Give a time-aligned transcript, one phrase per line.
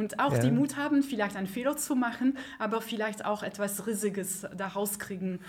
[0.00, 0.38] und auch ja.
[0.38, 5.40] die Mut haben, vielleicht einen Fehler zu machen, aber vielleicht auch etwas Riesiges daraus kriegen.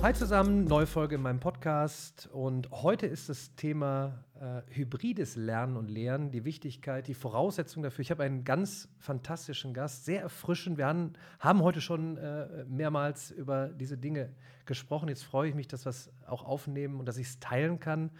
[0.00, 5.76] Hi zusammen, neue Folge in meinem Podcast und heute ist das Thema äh, hybrides Lernen
[5.76, 8.02] und Lehren, die Wichtigkeit, die Voraussetzung dafür.
[8.02, 10.78] Ich habe einen ganz fantastischen Gast, sehr erfrischend.
[10.78, 14.30] Wir haben, haben heute schon äh, mehrmals über diese Dinge
[14.68, 15.08] gesprochen.
[15.08, 18.10] Jetzt freue ich mich, dass wir es auch aufnehmen und dass ich es teilen kann.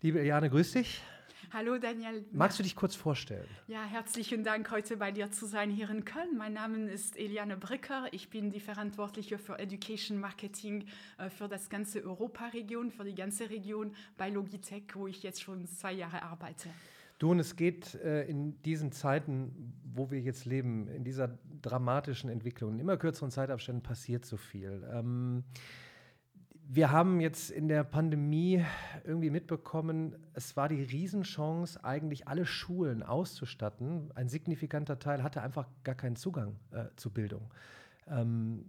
[0.00, 1.02] Liebe Eliane, grüß dich.
[1.52, 2.24] Hallo Daniel.
[2.32, 3.46] Magst du dich kurz vorstellen?
[3.66, 6.38] Ja, herzlichen Dank, heute bei dir zu sein hier in Köln.
[6.38, 8.06] Mein Name ist Eliane Bricker.
[8.12, 10.86] Ich bin die Verantwortliche für Education Marketing
[11.18, 15.66] äh, für das ganze Europaregion, für die ganze Region bei Logitech, wo ich jetzt schon
[15.66, 16.70] zwei Jahre arbeite.
[17.22, 22.28] Du, und es geht äh, in diesen Zeiten, wo wir jetzt leben, in dieser dramatischen
[22.28, 24.82] Entwicklung, in immer kürzeren Zeitabständen passiert so viel.
[24.92, 25.44] Ähm,
[26.66, 28.64] wir haben jetzt in der Pandemie
[29.04, 34.10] irgendwie mitbekommen, es war die Riesenchance, eigentlich alle Schulen auszustatten.
[34.16, 37.52] Ein signifikanter Teil hatte einfach gar keinen Zugang äh, zu Bildung.
[38.08, 38.64] Ähm,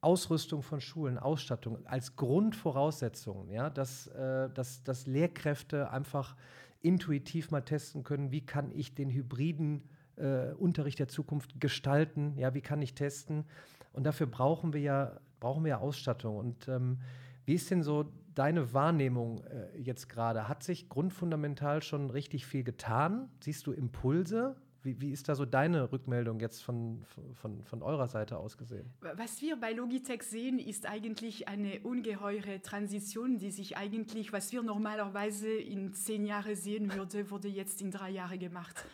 [0.00, 6.36] Ausrüstung von Schulen, Ausstattung als Grundvoraussetzung, ja, dass, äh, dass, dass Lehrkräfte einfach
[6.80, 9.82] intuitiv mal testen können, wie kann ich den hybriden
[10.16, 13.44] äh, Unterricht der Zukunft gestalten, ja, wie kann ich testen.
[13.92, 16.36] Und dafür brauchen wir ja, brauchen wir ja Ausstattung.
[16.36, 16.98] Und ähm,
[17.46, 20.48] wie ist denn so deine Wahrnehmung äh, jetzt gerade?
[20.48, 23.28] Hat sich grundfundamental schon richtig viel getan?
[23.40, 24.56] Siehst du Impulse?
[24.82, 28.88] Wie, wie, ist da so deine Rückmeldung jetzt von, von, von eurer Seite aus gesehen?
[29.16, 34.62] Was wir bei Logitech sehen, ist eigentlich eine ungeheure Transition, die sich eigentlich, was wir
[34.62, 38.84] normalerweise in zehn Jahren sehen würde, wurde jetzt in drei Jahren gemacht.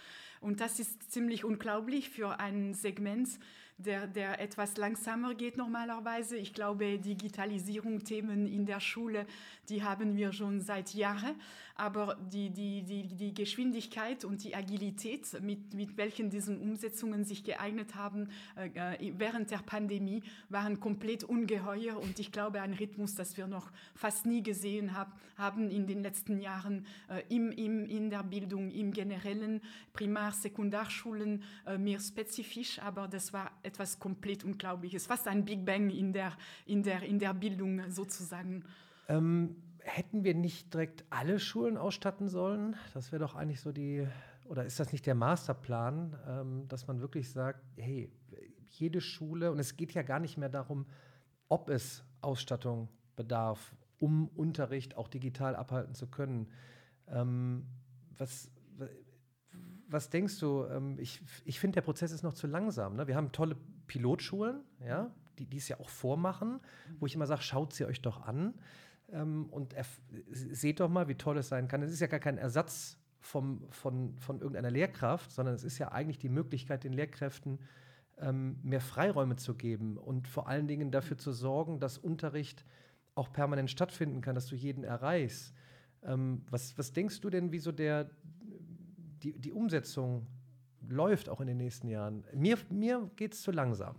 [0.40, 3.38] Und das ist ziemlich unglaublich für ein Segment,
[3.78, 6.36] der, der etwas langsamer geht normalerweise.
[6.36, 9.26] Ich glaube, Digitalisierung, Themen in der Schule,
[9.68, 11.34] die haben wir schon seit Jahren.
[11.76, 17.42] Aber die, die, die, die Geschwindigkeit und die Agilität, mit, mit welchen diese Umsetzungen sich
[17.42, 22.00] geeignet haben äh, während der Pandemie, waren komplett ungeheuer.
[22.00, 26.02] Und ich glaube, ein Rhythmus, das wir noch fast nie gesehen hab, haben in den
[26.02, 29.60] letzten Jahren äh, im, im, in der Bildung, im generellen
[29.92, 32.78] Primar-, Sekundarschulen, äh, mehr spezifisch.
[32.78, 36.36] Aber das war etwas komplett Unglaubliches, fast ein Big Bang in der,
[36.66, 38.64] in der, in der Bildung sozusagen.
[39.08, 42.76] Ähm, hätten wir nicht direkt alle Schulen ausstatten sollen?
[42.94, 44.06] Das wäre doch eigentlich so die,
[44.46, 48.10] oder ist das nicht der Masterplan, ähm, dass man wirklich sagt, hey,
[48.70, 50.86] jede Schule, und es geht ja gar nicht mehr darum,
[51.48, 56.48] ob es Ausstattung bedarf, um Unterricht auch digital abhalten zu können.
[57.06, 57.66] Ähm,
[58.16, 58.50] was,
[59.88, 60.64] was denkst du?
[60.64, 62.96] Ähm, ich ich finde, der Prozess ist noch zu langsam.
[62.96, 63.06] Ne?
[63.06, 63.56] Wir haben tolle
[63.86, 66.60] Pilotschulen, ja, die, es ja auch vormachen,
[66.98, 68.54] wo ich immer sage, schaut sie euch doch an
[69.12, 69.74] ähm, und
[70.30, 71.82] seht doch mal, wie toll es sein kann.
[71.82, 75.92] Es ist ja gar kein Ersatz vom, von, von irgendeiner Lehrkraft, sondern es ist ja
[75.92, 77.58] eigentlich die Möglichkeit, den Lehrkräften
[78.18, 82.64] ähm, mehr Freiräume zu geben und vor allen Dingen dafür zu sorgen, dass Unterricht
[83.14, 85.54] auch permanent stattfinden kann, dass du jeden erreichst.
[86.02, 88.10] Ähm, was, was denkst du denn, wieso der,
[89.22, 90.26] die, die Umsetzung
[90.88, 92.24] läuft auch in den nächsten Jahren.
[92.32, 93.96] Mir, mir geht es zu langsam.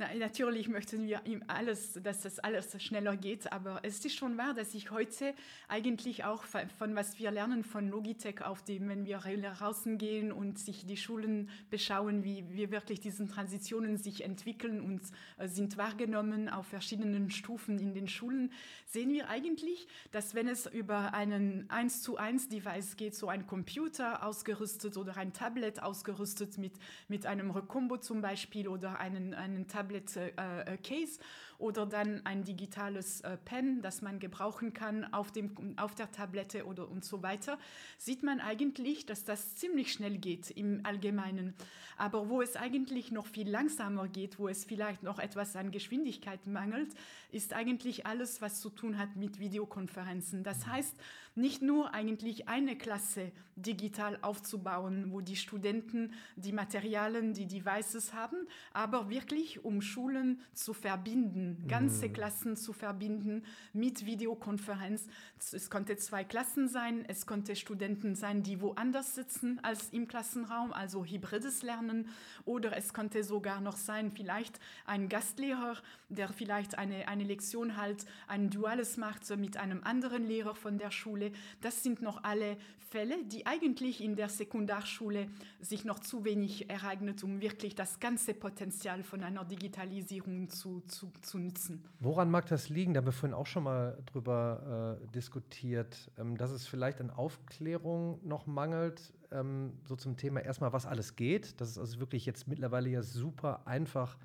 [0.00, 4.38] Na, natürlich möchten wir ihm alles, dass das alles schneller geht, aber es ist schon
[4.38, 5.34] wahr, dass ich heute
[5.66, 9.18] eigentlich auch von, was wir lernen von Logitech auf dem, wenn wir
[9.60, 15.02] rausgehen und sich die Schulen beschauen, wie, wie wirklich diese Transitionen sich entwickeln und
[15.36, 18.52] äh, sind wahrgenommen auf verschiedenen Stufen in den Schulen,
[18.86, 23.48] sehen wir eigentlich, dass wenn es über einen 1 zu 1 Device geht, so ein
[23.48, 26.27] Computer ausgerüstet oder ein Tablet ausgerüstet
[26.58, 26.74] mit,
[27.08, 31.20] mit einem Recombo zum Beispiel oder einen, einen Tablet, Tablet-Case.
[31.58, 36.64] Oder dann ein digitales äh, Pen, das man gebrauchen kann auf, dem, auf der Tablette
[36.64, 37.58] oder und so weiter,
[37.96, 41.54] sieht man eigentlich, dass das ziemlich schnell geht im Allgemeinen.
[41.96, 46.46] Aber wo es eigentlich noch viel langsamer geht, wo es vielleicht noch etwas an Geschwindigkeit
[46.46, 46.94] mangelt,
[47.32, 50.44] ist eigentlich alles, was zu tun hat mit Videokonferenzen.
[50.44, 50.94] Das heißt,
[51.34, 58.36] nicht nur eigentlich eine Klasse digital aufzubauen, wo die Studenten die Materialien, die Devices haben,
[58.72, 62.12] aber wirklich um Schulen zu verbinden ganze mhm.
[62.12, 65.06] Klassen zu verbinden mit Videokonferenz.
[65.52, 70.72] Es konnte zwei Klassen sein, es konnte Studenten sein, die woanders sitzen als im Klassenraum,
[70.72, 72.08] also hybrides Lernen,
[72.44, 75.76] oder es konnte sogar noch sein, vielleicht ein Gastlehrer,
[76.08, 80.90] der vielleicht eine, eine Lektion halt, ein duales macht mit einem anderen Lehrer von der
[80.90, 81.32] Schule.
[81.60, 82.56] Das sind noch alle
[82.90, 85.28] Fälle, die eigentlich in der Sekundarschule
[85.60, 91.12] sich noch zu wenig ereignet, um wirklich das ganze Potenzial von einer Digitalisierung zu, zu,
[91.20, 91.84] zu zu nutzen.
[92.00, 92.94] Woran mag das liegen?
[92.94, 97.10] Da haben wir vorhin auch schon mal drüber äh, diskutiert, ähm, dass es vielleicht an
[97.10, 101.60] Aufklärung noch mangelt, ähm, so zum Thema erstmal, was alles geht.
[101.60, 104.18] Das ist also wirklich jetzt mittlerweile ja super einfach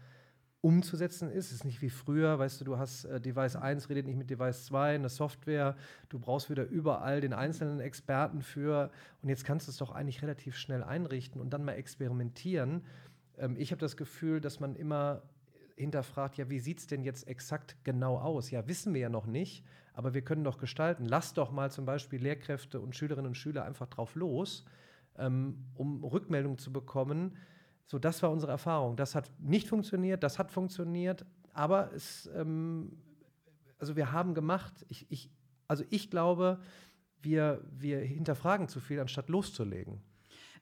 [0.62, 1.48] umzusetzen ist.
[1.48, 4.30] Es ist nicht wie früher, weißt du, du hast äh, Device 1, redet nicht mit
[4.30, 5.76] Device 2, eine Software,
[6.08, 8.90] du brauchst wieder überall den einzelnen Experten für
[9.22, 12.86] und jetzt kannst du es doch eigentlich relativ schnell einrichten und dann mal experimentieren.
[13.38, 15.24] Ähm, ich habe das Gefühl, dass man immer
[15.76, 18.52] hinterfragt, ja, wie sieht es denn jetzt exakt genau aus?
[18.52, 21.06] Ja, wissen wir ja noch nicht, aber wir können doch gestalten.
[21.06, 24.66] Lass doch mal zum Beispiel Lehrkräfte und Schülerinnen und Schüler einfach drauf los,
[25.18, 27.38] ähm, um Rückmeldungen zu bekommen,
[27.86, 28.96] so, das war unsere Erfahrung.
[28.96, 32.98] Das hat nicht funktioniert, das hat funktioniert, aber es, ähm,
[33.78, 34.86] also wir haben gemacht.
[34.90, 35.30] Ich, ich,
[35.68, 36.60] also ich glaube,
[37.22, 40.02] wir, wir hinterfragen zu viel, anstatt loszulegen.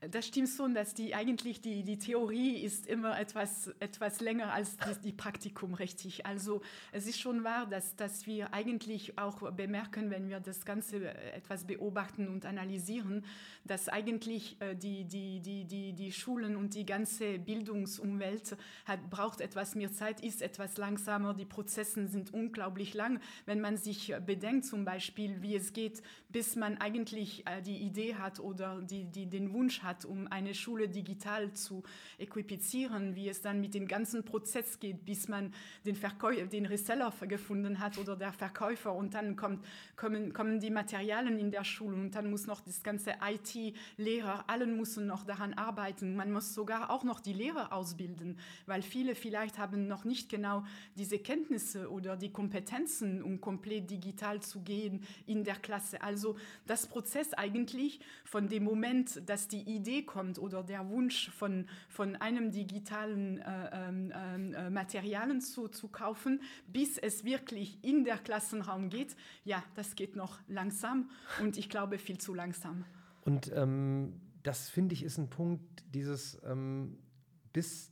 [0.09, 4.75] Das stimmt schon, dass die eigentlich die, die Theorie ist immer etwas, etwas länger als
[4.75, 6.25] die, die Praktikum, richtig.
[6.25, 11.13] Also es ist schon wahr, dass, dass wir eigentlich auch bemerken, wenn wir das Ganze
[11.33, 13.23] etwas beobachten und analysieren,
[13.63, 19.39] dass eigentlich äh, die, die, die, die, die Schulen und die ganze Bildungsumwelt hat, braucht
[19.39, 23.19] etwas mehr Zeit, ist etwas langsamer, die Prozesse sind unglaublich lang.
[23.45, 28.15] Wenn man sich bedenkt zum Beispiel, wie es geht, bis man eigentlich äh, die Idee
[28.15, 31.83] hat oder die, die, den Wunsch hat, hat, um eine Schule digital zu
[32.17, 35.53] equipizieren, wie es dann mit dem ganzen Prozess geht, bis man
[35.85, 39.65] den, Verkäu den Reseller gefunden hat oder der Verkäufer und dann kommt,
[39.97, 44.77] kommen, kommen die Materialien in der Schule und dann muss noch das ganze IT-Lehrer, allen
[44.77, 46.15] müssen noch daran arbeiten.
[46.15, 50.63] Man muss sogar auch noch die Lehrer ausbilden, weil viele vielleicht haben noch nicht genau
[50.95, 56.01] diese Kenntnisse oder die Kompetenzen, um komplett digital zu gehen in der Klasse.
[56.01, 61.67] Also das Prozess eigentlich von dem Moment, dass die Idee kommt oder der Wunsch von,
[61.89, 68.17] von einem digitalen äh, ähm, äh, Materialien zu, zu kaufen, bis es wirklich in der
[68.17, 71.09] Klassenraum geht, ja, das geht noch langsam
[71.41, 72.85] und ich glaube viel zu langsam.
[73.21, 74.13] Und ähm,
[74.43, 76.97] das finde ich ist ein Punkt, dieses, ähm,
[77.53, 77.91] bis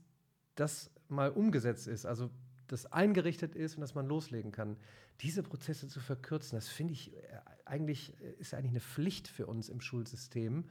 [0.56, 2.30] das mal umgesetzt ist, also
[2.68, 4.78] das eingerichtet ist und dass man loslegen kann,
[5.22, 7.20] diese Prozesse zu verkürzen, das finde ich äh,
[7.66, 10.66] eigentlich, äh, ist eigentlich eine Pflicht für uns im Schulsystem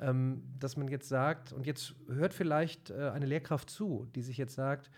[0.00, 4.36] ähm, dass man jetzt sagt, und jetzt hört vielleicht äh, eine Lehrkraft zu, die sich
[4.36, 4.90] jetzt sagt,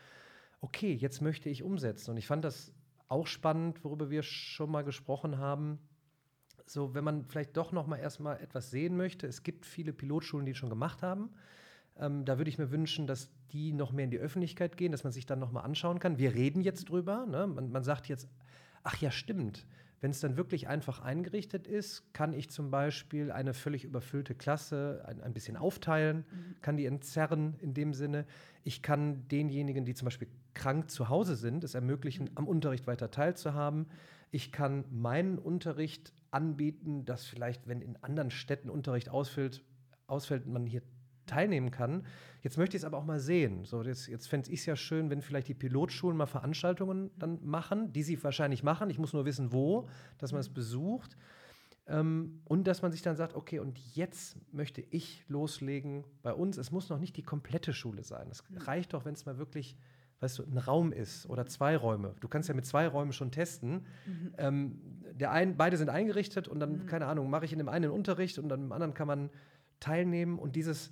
[0.60, 2.10] okay, jetzt möchte ich umsetzen.
[2.10, 2.72] Und ich fand das
[3.08, 5.78] auch spannend, worüber wir schon mal gesprochen haben.
[6.66, 10.44] So, wenn man vielleicht doch noch mal erstmal etwas sehen möchte, es gibt viele Pilotschulen,
[10.44, 11.30] die schon gemacht haben.
[11.96, 15.04] Ähm, da würde ich mir wünschen, dass die noch mehr in die Öffentlichkeit gehen, dass
[15.04, 16.18] man sich dann noch mal anschauen kann.
[16.18, 17.24] Wir reden jetzt drüber.
[17.26, 17.46] Ne?
[17.46, 18.28] Man, man sagt jetzt,
[18.82, 19.66] ach ja, stimmt.
[20.00, 25.04] Wenn es dann wirklich einfach eingerichtet ist, kann ich zum Beispiel eine völlig überfüllte Klasse
[25.06, 26.56] ein, ein bisschen aufteilen, mhm.
[26.62, 28.24] kann die entzerren in dem Sinne.
[28.62, 32.32] Ich kann denjenigen, die zum Beispiel krank zu Hause sind, es ermöglichen, mhm.
[32.36, 33.86] am Unterricht weiter teilzuhaben.
[34.30, 39.64] Ich kann meinen Unterricht anbieten, dass vielleicht, wenn in anderen Städten Unterricht ausfällt,
[40.06, 40.82] ausfällt man hier
[41.28, 42.04] teilnehmen kann.
[42.42, 43.64] Jetzt möchte ich es aber auch mal sehen.
[43.64, 47.38] So, jetzt, jetzt fände ich es ja schön, wenn vielleicht die Pilotschulen mal Veranstaltungen dann
[47.44, 48.90] machen, die sie wahrscheinlich machen.
[48.90, 49.88] Ich muss nur wissen, wo,
[50.19, 51.16] dass man es besucht.
[51.86, 56.58] Ähm, und dass man sich dann sagt, okay, und jetzt möchte ich loslegen bei uns.
[56.58, 58.28] Es muss noch nicht die komplette Schule sein.
[58.30, 59.76] Es reicht doch, wenn es mal wirklich
[60.20, 62.14] weißt du, ein Raum ist oder zwei Räume.
[62.20, 63.86] Du kannst ja mit zwei Räumen schon testen.
[64.06, 64.34] Mhm.
[64.38, 64.78] Ähm,
[65.12, 66.87] der ein, beide sind eingerichtet und dann, mhm.
[66.87, 69.30] keine Ahnung, mache ich in dem einen Unterricht und dann im anderen kann man
[69.80, 70.90] teilnehmen und dieses,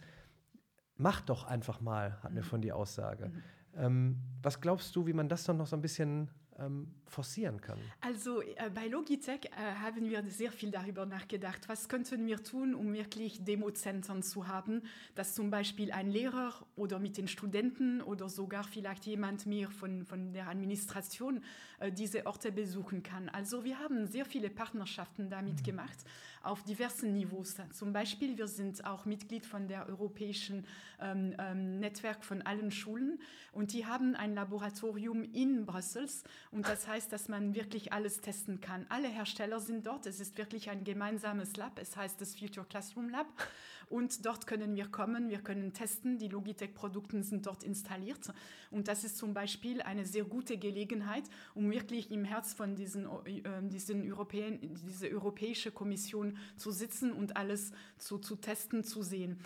[0.96, 2.46] mach doch einfach mal, hat mir mhm.
[2.46, 3.28] von die Aussage.
[3.28, 3.42] Mhm.
[3.76, 7.78] Ähm, was glaubst du, wie man das dann noch so ein bisschen ähm, forcieren kann?
[8.00, 11.68] Also äh, bei Logitech äh, haben wir sehr viel darüber nachgedacht.
[11.68, 14.82] Was könnten wir tun, um wirklich Demozentren zu haben,
[15.14, 20.04] dass zum Beispiel ein Lehrer oder mit den Studenten oder sogar vielleicht jemand mehr von,
[20.04, 21.42] von der Administration
[21.78, 23.28] äh, diese Orte besuchen kann.
[23.28, 25.64] Also wir haben sehr viele Partnerschaften damit mhm.
[25.64, 25.98] gemacht
[26.46, 27.56] auf diversen Niveaus.
[27.72, 30.66] Zum Beispiel, wir sind auch Mitglied von der europäischen
[31.00, 33.18] ähm, ähm, Netzwerk von allen Schulen
[33.52, 36.06] und die haben ein Laboratorium in Brüssel
[36.50, 38.86] und das heißt, dass man wirklich alles testen kann.
[38.88, 40.06] Alle Hersteller sind dort.
[40.06, 41.78] Es ist wirklich ein gemeinsames Lab.
[41.80, 43.26] Es heißt das Future Classroom Lab.
[43.88, 46.18] Und dort können wir kommen, wir können testen.
[46.18, 48.32] Die Logitech-Produkte sind dort installiert.
[48.70, 51.24] Und das ist zum Beispiel eine sehr gute Gelegenheit,
[51.54, 57.36] um wirklich im Herz von diesen, äh, diesen Europäen, diese Europäische Kommission zu sitzen und
[57.36, 59.38] alles zu, zu testen, zu sehen.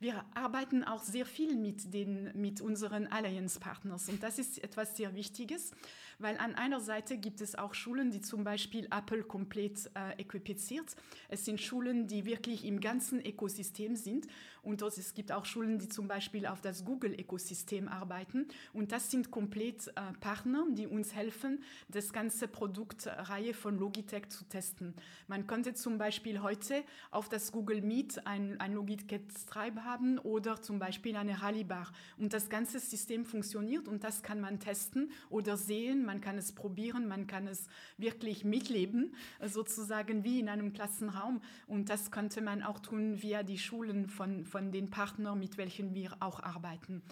[0.00, 5.16] Wir arbeiten auch sehr viel mit, den, mit unseren Alliance-Partners und das ist etwas sehr
[5.16, 5.72] Wichtiges,
[6.18, 10.96] weil an einer Seite gibt es auch Schulen, die zum Beispiel Apple komplett äh, equipiziert.
[11.28, 14.26] Es sind Schulen, die wirklich im ganzen Ökosystem sind
[14.62, 19.30] und es gibt auch Schulen, die zum Beispiel auf das Google-Ökosystem arbeiten und das sind
[19.30, 24.94] komplett äh, Partner, die uns helfen, das ganze Produktreihe von Logitech zu testen.
[25.26, 30.60] Man konnte zum Beispiel heute auf das Google Meet ein, ein Logitech Stripe haben oder
[30.60, 35.56] zum Beispiel eine Rallye-Bar und das ganze System funktioniert und das kann man testen oder
[35.56, 41.40] sehen, man kann es probieren, man kann es wirklich mitleben, sozusagen wie in einem Klassenraum.
[41.66, 45.94] Und das könnte man auch tun via die Schulen von, von den Partnern, mit welchen
[45.94, 47.02] wir auch arbeiten.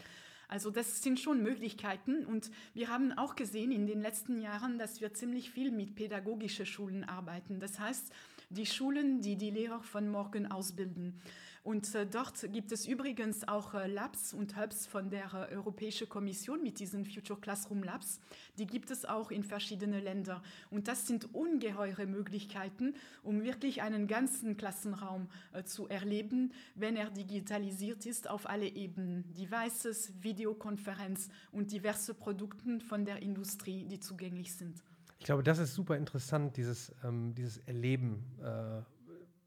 [0.49, 5.01] Also das sind schon Möglichkeiten und wir haben auch gesehen in den letzten Jahren, dass
[5.01, 7.59] wir ziemlich viel mit pädagogischen Schulen arbeiten.
[7.61, 8.13] Das heißt,
[8.49, 11.21] die Schulen, die die Lehrer von morgen ausbilden.
[11.67, 16.09] Und äh, dort gibt es übrigens auch äh, Labs und Hubs von der äh, Europäischen
[16.09, 18.21] Kommission mit diesen Future Classroom Labs.
[18.57, 20.41] Die gibt es auch in verschiedenen Ländern.
[20.71, 22.95] Und das sind ungeheure Möglichkeiten,
[23.25, 25.27] um wirklich einen ganzen Klassenraum
[25.65, 29.25] zu erleben, wenn er digitalisiert ist auf alle Ebenen.
[29.35, 34.85] Devices, Videokonferenz und diverse Produkte von der Industrie, die zugänglich sind.
[35.19, 38.83] Ich glaube, das ist super interessant, dieses, ähm, dieses Erleben äh,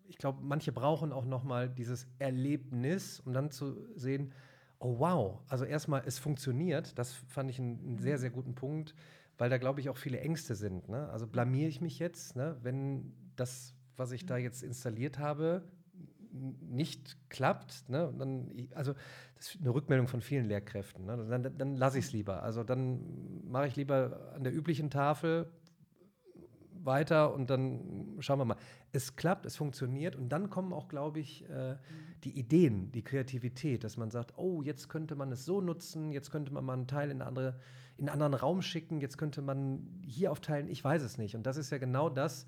[0.09, 4.33] ich glaube, manche brauchen auch nochmal dieses Erlebnis, um dann zu sehen,
[4.79, 6.97] oh wow, also erstmal, es funktioniert.
[6.97, 8.95] Das fand ich einen, einen sehr, sehr guten Punkt,
[9.37, 10.89] weil da, glaube ich, auch viele Ängste sind.
[10.89, 11.07] Ne?
[11.09, 12.57] Also blamiere ich mich jetzt, ne?
[12.63, 15.63] wenn das, was ich da jetzt installiert habe,
[16.31, 18.93] nicht klappt, ne, dann, also
[19.35, 22.43] das ist eine Rückmeldung von vielen Lehrkräften, ne, dann, dann lasse ich es lieber.
[22.43, 25.51] Also dann mache ich lieber an der üblichen Tafel,
[26.83, 28.57] weiter und dann schauen wir mal.
[28.91, 31.75] Es klappt, es funktioniert und dann kommen auch, glaube ich, äh,
[32.23, 36.31] die Ideen, die Kreativität, dass man sagt, oh, jetzt könnte man es so nutzen, jetzt
[36.31, 37.59] könnte man mal einen Teil in, eine andere,
[37.97, 41.35] in einen anderen Raum schicken, jetzt könnte man hier aufteilen, ich weiß es nicht.
[41.35, 42.47] Und das ist ja genau das,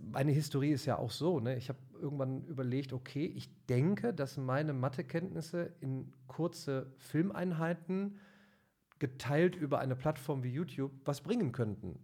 [0.00, 1.40] meine Historie ist ja auch so.
[1.40, 1.56] Ne?
[1.56, 8.18] Ich habe irgendwann überlegt, okay, ich denke, dass meine Mathekenntnisse in kurze Filmeinheiten
[8.98, 12.00] geteilt über eine Plattform wie YouTube was bringen könnten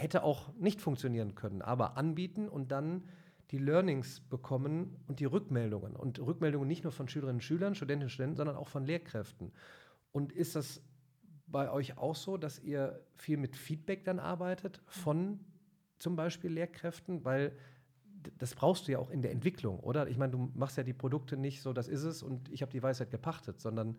[0.00, 3.04] hätte auch nicht funktionieren können, aber anbieten und dann
[3.50, 5.96] die Learnings bekommen und die Rückmeldungen.
[5.96, 9.52] Und Rückmeldungen nicht nur von Schülerinnen und Schülern, Studentinnen und Studenten, sondern auch von Lehrkräften.
[10.12, 10.82] Und ist das
[11.46, 15.40] bei euch auch so, dass ihr viel mit Feedback dann arbeitet von
[15.98, 17.24] zum Beispiel Lehrkräften?
[17.24, 17.56] Weil
[18.38, 20.08] das brauchst du ja auch in der Entwicklung, oder?
[20.08, 22.72] Ich meine, du machst ja die Produkte nicht so, das ist es und ich habe
[22.72, 23.96] die Weisheit gepachtet, sondern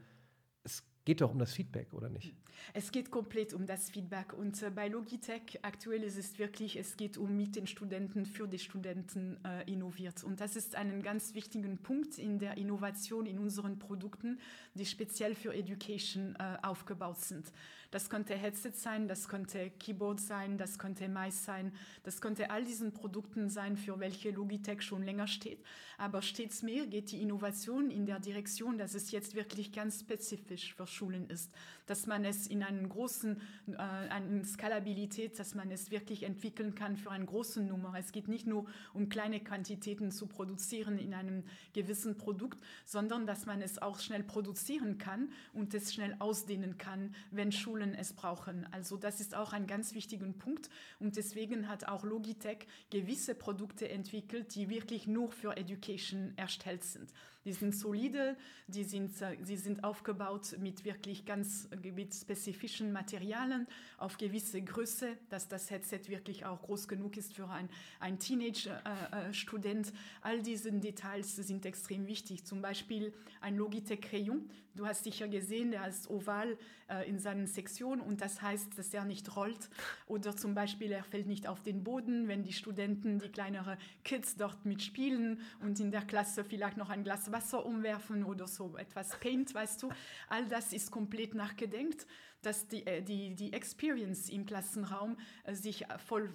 [0.63, 2.34] es geht doch um das Feedback, oder nicht?
[2.74, 4.34] Es geht komplett um das Feedback.
[4.34, 8.48] Und äh, bei Logitech aktuell ist es wirklich, es geht um mit den Studenten, für
[8.48, 10.24] die Studenten äh, innoviert.
[10.24, 14.39] Und das ist ein ganz wichtiger Punkt in der Innovation in unseren Produkten,
[14.75, 17.51] die speziell für Education äh, aufgebaut sind.
[17.91, 22.63] Das könnte Headset sein, das könnte Keyboard sein, das könnte Mais sein, das könnte all
[22.63, 25.62] diesen Produkten sein, für welche Logitech schon länger steht.
[25.98, 30.74] Aber stets mehr geht die Innovation in der Direktion, dass es jetzt wirklich ganz spezifisch
[30.74, 31.51] für Schulen ist,
[31.88, 36.98] dass man es in einen großen, äh, eine Skalabilität, dass man es wirklich entwickeln kann
[36.98, 37.93] für eine große Nummer.
[37.98, 41.43] Es geht nicht nur um kleine Quantitäten zu produzieren in einem
[41.74, 47.15] gewissen Produkt, sondern dass man es auch schnell produzieren kann und es schnell ausdehnen kann,
[47.31, 48.67] wenn Schulen es brauchen.
[48.71, 50.69] Also das ist auch ein ganz wichtiger Punkt
[51.00, 57.12] und deswegen hat auch Logitech gewisse Produkte entwickelt, die wirklich nur für Education erstellt sind.
[57.43, 63.67] Die sind solide, die sind, sie sind aufgebaut mit wirklich ganz mit spezifischen Materialien
[63.98, 67.67] auf gewisse Größe, dass das Headset wirklich auch groß genug ist für ein,
[68.00, 69.88] ein Teenage-Student.
[69.88, 72.45] Äh, äh All diese Details sind extrem wichtig.
[72.45, 74.48] Zum Beispiel ein Logitech Crayon.
[74.75, 78.94] Du hast sicher gesehen, der ist oval äh, in seinen Sektionen und das heißt, dass
[78.94, 79.70] er nicht rollt
[80.08, 84.38] oder zum Beispiel er fällt nicht auf den Boden, wenn die Studenten, die kleineren Kids
[84.38, 89.20] dort mitspielen und in der Klasse vielleicht noch ein Glas Wasser umwerfen oder so etwas
[89.20, 89.90] Paint, weißt du.
[90.30, 92.08] All das ist komplett nachgedenkt,
[92.42, 96.30] dass die, äh, die, die Experience im Klassenraum äh, sich voll,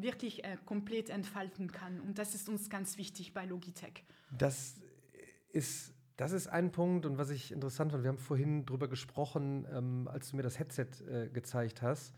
[0.00, 2.00] wirklich äh, komplett entfalten kann.
[2.00, 4.04] Und das ist uns ganz wichtig bei Logitech.
[4.30, 4.76] Das
[5.52, 9.66] ist das ist ein Punkt und was ich interessant fand, wir haben vorhin darüber gesprochen,
[9.72, 12.12] ähm, als du mir das Headset äh, gezeigt hast.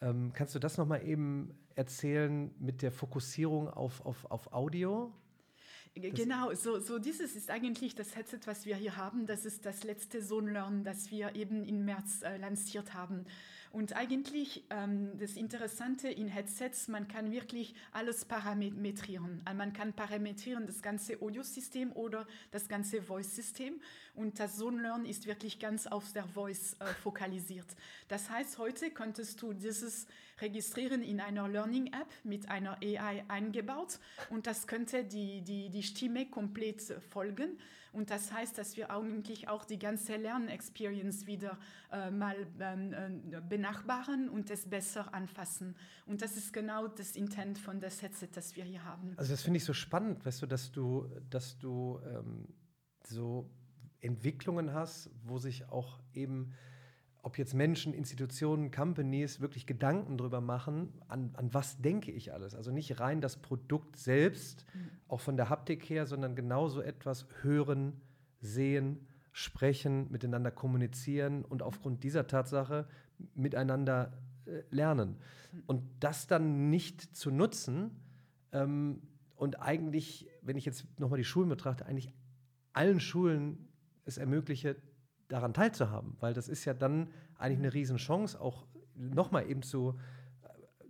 [0.00, 5.12] Ähm, kannst du das nochmal eben erzählen mit der Fokussierung auf, auf, auf Audio?
[5.94, 9.26] Genau, so, so dieses ist eigentlich das Headset, was wir hier haben.
[9.26, 13.26] Das ist das letzte Zone Learn, das wir eben im März äh, lanciert haben.
[13.76, 19.42] Und eigentlich ähm, das Interessante in Headsets, man kann wirklich alles parametrieren.
[19.44, 23.78] Also man kann parametrieren das ganze Audiosystem oder das ganze Voice-System.
[24.14, 27.66] Und das Zone Learn ist wirklich ganz auf der Voice äh, fokalisiert.
[28.08, 30.06] Das heißt, heute könntest du dieses
[30.40, 33.98] registrieren in einer Learning-App mit einer AI eingebaut
[34.30, 36.80] und das könnte die, die, die Stimme komplett
[37.10, 37.58] folgen.
[37.96, 41.58] Und das heißt, dass wir eigentlich auch die ganze Lernexperience wieder
[41.90, 45.74] äh, mal ähm, äh, benachbaren und es besser anfassen.
[46.04, 49.14] Und das ist genau das Intent von das Headset, das wir hier haben.
[49.16, 52.48] Also das finde ich so spannend, weißt du, dass du, dass du ähm,
[53.02, 53.48] so
[54.02, 56.52] Entwicklungen hast, wo sich auch eben
[57.26, 62.54] ob jetzt Menschen, Institutionen, Companies wirklich Gedanken darüber machen, an, an was denke ich alles.
[62.54, 64.90] Also nicht rein das Produkt selbst, mhm.
[65.08, 68.00] auch von der Haptik her, sondern genauso etwas hören,
[68.40, 72.86] sehen, sprechen, miteinander kommunizieren und aufgrund dieser Tatsache
[73.34, 74.12] miteinander
[74.44, 75.16] äh, lernen.
[75.50, 75.62] Mhm.
[75.66, 77.90] Und das dann nicht zu nutzen
[78.52, 79.02] ähm,
[79.34, 82.12] und eigentlich, wenn ich jetzt nochmal die Schulen betrachte, eigentlich
[82.72, 83.66] allen Schulen
[84.04, 84.76] es ermögliche,
[85.28, 89.98] daran teilzuhaben, weil das ist ja dann eigentlich eine Riesenchance, auch nochmal eben zu,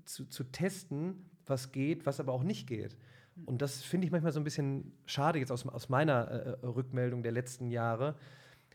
[0.05, 2.97] zu, zu testen, was geht, was aber auch nicht geht.
[3.45, 6.67] Und das finde ich manchmal so ein bisschen schade jetzt aus, aus meiner äh, äh,
[6.67, 8.17] Rückmeldung der letzten Jahre,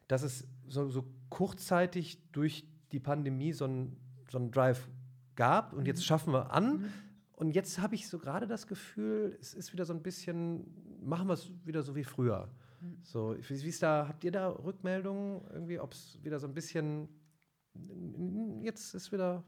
[0.08, 3.98] dass es so, so kurzzeitig durch die Pandemie so einen
[4.30, 4.88] so Drive
[5.36, 6.04] gab und jetzt mhm.
[6.04, 6.74] schaffen wir an.
[6.74, 6.86] Mhm.
[7.34, 10.68] Und jetzt habe ich so gerade das Gefühl, es ist wieder so ein bisschen,
[11.04, 12.48] machen wir es wieder so wie früher.
[13.04, 17.10] So, wie ist da, habt ihr da Rückmeldungen irgendwie, ob es wieder so ein bisschen
[18.64, 19.44] jetzt ist wieder.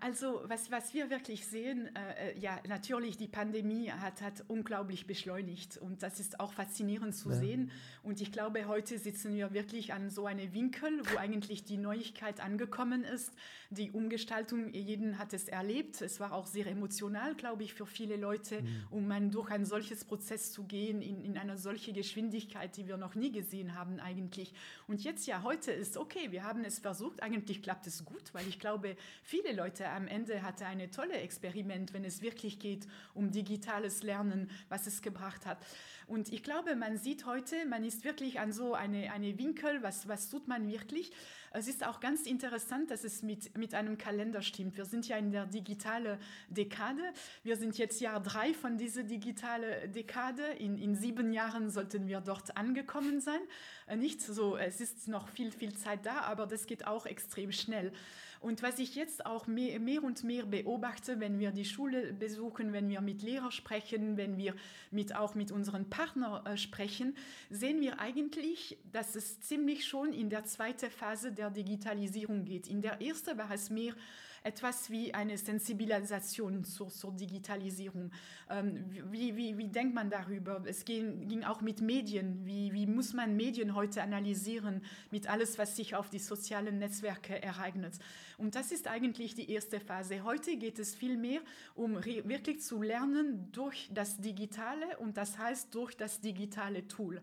[0.00, 5.06] Also was, was wir wirklich sehen, äh, äh, ja natürlich die Pandemie hat, hat unglaublich
[5.06, 7.36] beschleunigt und das ist auch faszinierend zu ja.
[7.36, 7.70] sehen.
[8.02, 12.40] Und ich glaube, heute sitzen wir wirklich an so einem Winkel, wo eigentlich die Neuigkeit
[12.40, 13.32] angekommen ist.
[13.70, 16.00] Die Umgestaltung, jeden hat es erlebt.
[16.00, 18.86] Es war auch sehr emotional, glaube ich, für viele Leute, mhm.
[18.90, 22.96] um man durch ein solches Prozess zu gehen, in, in einer solche Geschwindigkeit, die wir
[22.96, 24.54] noch nie gesehen haben eigentlich.
[24.88, 27.22] Und jetzt ja, heute ist okay, wir haben es versucht.
[27.22, 31.14] Eigentlich klappt es gut, weil ich glaube, viele viele Leute am Ende hatte eine tolle
[31.14, 35.58] Experiment, wenn es wirklich geht um digitales Lernen, was es gebracht hat.
[36.06, 40.06] Und ich glaube, man sieht heute, man ist wirklich an so eine, eine Winkel, was,
[40.08, 41.12] was tut man wirklich.
[41.52, 44.76] Es ist auch ganz interessant, dass es mit, mit einem Kalender stimmt.
[44.76, 47.02] Wir sind ja in der digitalen Dekade.
[47.42, 50.44] Wir sind jetzt Jahr drei von dieser digitalen Dekade.
[50.58, 53.40] In, in sieben Jahren sollten wir dort angekommen sein.
[53.88, 57.50] Äh, nicht so, es ist noch viel, viel Zeit da, aber das geht auch extrem
[57.50, 57.92] schnell.
[58.40, 62.72] Und was ich jetzt auch mehr, mehr und mehr beobachte, wenn wir die Schule besuchen,
[62.72, 64.54] wenn wir mit Lehrern sprechen, wenn wir
[64.90, 67.14] mit, auch mit unseren Partnern äh, sprechen,
[67.50, 72.66] sehen wir eigentlich, dass es ziemlich schon in der zweiten Phase der Digitalisierung geht.
[72.66, 73.94] In der ersten war es mehr
[74.42, 78.10] etwas wie eine Sensibilisation zur, zur Digitalisierung.
[78.48, 80.62] Ähm, wie, wie, wie denkt man darüber?
[80.64, 82.44] Es ging, ging auch mit Medien.
[82.46, 87.42] Wie, wie muss man Medien heute analysieren mit alles, was sich auf die sozialen Netzwerke
[87.42, 87.94] ereignet?
[88.38, 90.24] Und das ist eigentlich die erste Phase.
[90.24, 91.40] Heute geht es viel mehr
[91.74, 97.20] um wirklich zu lernen durch das Digitale und das heißt durch das digitale Tool.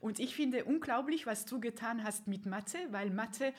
[0.00, 3.52] Und ich finde unglaublich, was du getan hast mit Mathe, weil Mathe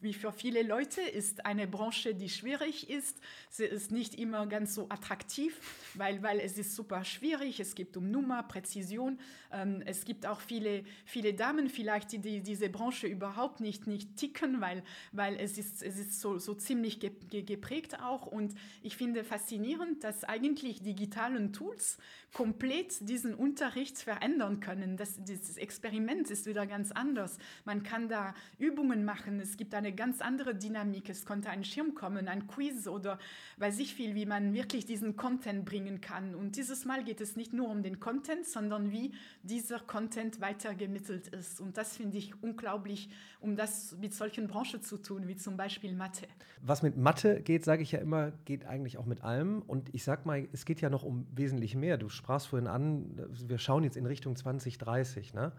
[0.00, 3.20] wie für viele Leute ist eine Branche, die schwierig ist.
[3.50, 5.58] Sie ist nicht immer ganz so attraktiv,
[5.94, 7.60] weil, weil es ist super schwierig.
[7.60, 9.18] Es geht um Nummer, Präzision.
[9.52, 14.16] Ähm, es gibt auch viele, viele Damen vielleicht, die, die diese Branche überhaupt nicht, nicht
[14.16, 14.82] ticken, weil,
[15.12, 18.26] weil es ist, es ist so, so ziemlich geprägt auch.
[18.26, 21.98] Und ich finde faszinierend, dass eigentlich digitalen Tools
[22.32, 24.96] komplett diesen Unterricht verändern können.
[24.96, 27.38] Das, dieses Experiment ist wieder ganz anders.
[27.64, 29.40] Man kann da Übungen machen.
[29.40, 31.08] Es gibt eine ganz andere Dynamik.
[31.08, 33.18] Es konnte ein Schirm kommen, ein Quiz oder
[33.58, 36.34] weiß ich viel, wie man wirklich diesen Content bringen kann.
[36.34, 41.28] Und dieses Mal geht es nicht nur um den Content, sondern wie dieser Content weitergemittelt
[41.28, 41.60] ist.
[41.60, 45.94] Und das finde ich unglaublich, um das mit solchen Branchen zu tun, wie zum Beispiel
[45.94, 46.26] Mathe.
[46.60, 49.62] Was mit Mathe geht, sage ich ja immer, geht eigentlich auch mit allem.
[49.62, 51.98] Und ich sage mal, es geht ja noch um wesentlich mehr.
[51.98, 55.34] Du sprachst vorhin an, wir schauen jetzt in Richtung 2030.
[55.34, 55.52] Ne?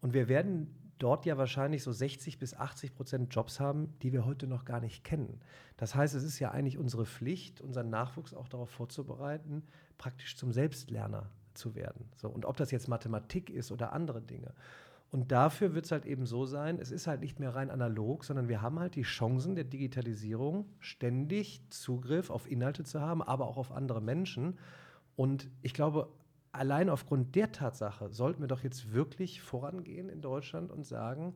[0.00, 4.24] Und wir werden dort ja wahrscheinlich so 60 bis 80 Prozent Jobs haben, die wir
[4.24, 5.40] heute noch gar nicht kennen.
[5.76, 9.62] Das heißt, es ist ja eigentlich unsere Pflicht, unseren Nachwuchs auch darauf vorzubereiten,
[9.96, 12.08] praktisch zum Selbstlerner zu werden.
[12.16, 14.54] So, und ob das jetzt Mathematik ist oder andere Dinge.
[15.10, 18.24] Und dafür wird es halt eben so sein, es ist halt nicht mehr rein analog,
[18.24, 23.46] sondern wir haben halt die Chancen der Digitalisierung, ständig Zugriff auf Inhalte zu haben, aber
[23.46, 24.58] auch auf andere Menschen.
[25.16, 26.10] Und ich glaube,
[26.52, 31.34] allein aufgrund der Tatsache sollten wir doch jetzt wirklich vorangehen in Deutschland und sagen,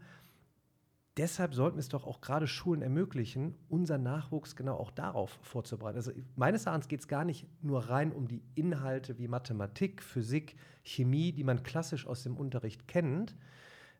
[1.16, 5.96] deshalb sollten wir es doch auch gerade Schulen ermöglichen, unseren Nachwuchs genau auch darauf vorzubereiten.
[5.96, 10.56] Also meines Erachtens geht es gar nicht nur rein um die Inhalte wie Mathematik, Physik,
[10.82, 13.36] Chemie, die man klassisch aus dem Unterricht kennt,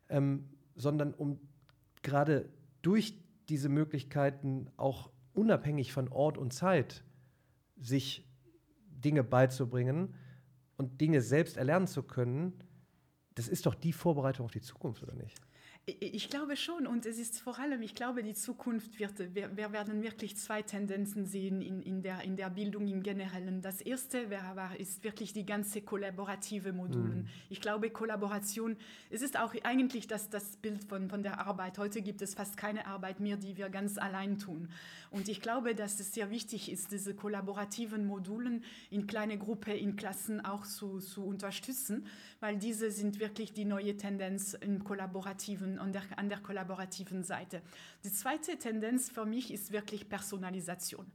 [0.09, 1.39] ähm, sondern um
[2.01, 2.49] gerade
[2.81, 7.03] durch diese Möglichkeiten auch unabhängig von Ort und Zeit
[7.77, 8.27] sich
[8.87, 10.15] Dinge beizubringen
[10.77, 12.53] und Dinge selbst erlernen zu können,
[13.35, 15.39] das ist doch die Vorbereitung auf die Zukunft, oder nicht?
[15.85, 19.73] Ich glaube schon und es ist vor allem, ich glaube, die Zukunft wird, wir, wir
[19.73, 23.61] werden wirklich zwei Tendenzen sehen in, in, der, in der Bildung im Generellen.
[23.61, 27.23] Das erste war, ist wirklich die ganze kollaborative Modulen.
[27.23, 27.27] Mhm.
[27.49, 28.77] Ich glaube, Kollaboration,
[29.09, 31.77] es ist auch eigentlich das, das Bild von, von der Arbeit.
[31.77, 34.69] Heute gibt es fast keine Arbeit mehr, die wir ganz allein tun.
[35.11, 39.97] Und ich glaube, dass es sehr wichtig ist, diese kollaborativen Modulen in kleine Gruppen, in
[39.97, 42.07] Klassen auch zu, zu unterstützen,
[42.39, 47.61] weil diese sind wirklich die neue Tendenz im kollaborativen an der, an der kollaborativen Seite.
[48.03, 51.05] Die zweite Tendenz für mich ist wirklich Personalisation.